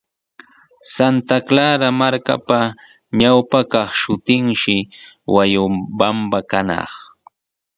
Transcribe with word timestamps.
Santa 0.95 1.37
Clara 1.47 1.87
markapa 1.99 2.59
ñawpa 3.19 3.59
kaq 3.71 3.89
shutinshi 4.01 4.75
Huayobamba 5.31 6.39
kanaq. 6.49 6.91